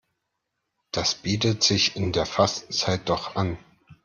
[0.91, 3.59] Das bietet sich in der Fastenzeit doch an.